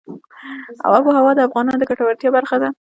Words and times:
آب 0.93 1.03
وهوا 1.07 1.31
د 1.35 1.39
افغانانو 1.47 1.79
د 1.81 1.83
ګټورتیا 1.89 2.29
برخه 2.37 2.57
ده. 2.61 2.69